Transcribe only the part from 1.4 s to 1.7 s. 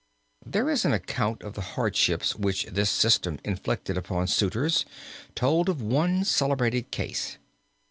of the